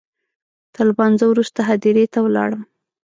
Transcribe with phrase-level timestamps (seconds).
[0.73, 2.61] تر لمانځه وروسته هدیرې ته ولاړم.